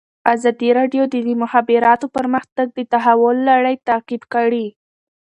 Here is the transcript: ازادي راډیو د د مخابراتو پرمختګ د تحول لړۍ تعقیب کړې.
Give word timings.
ازادي 0.33 0.69
راډیو 0.79 1.03
د 1.13 1.15
د 1.25 1.29
مخابراتو 1.43 2.05
پرمختګ 2.17 2.67
د 2.77 2.79
تحول 2.93 3.37
لړۍ 3.51 3.75
تعقیب 3.87 4.23
کړې. 4.33 4.67